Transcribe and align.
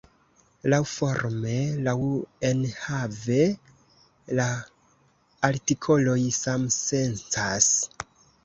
Laŭforme, 0.73 1.57
laŭenhave, 1.87 3.37
la 4.41 4.49
artikoloj 5.51 6.19
samsencas. 6.43 7.73